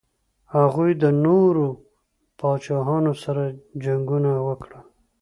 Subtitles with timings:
[0.55, 1.67] هغوی د نورو
[2.39, 3.43] پاچاهانو سره
[3.83, 4.81] جنګونه وکړل.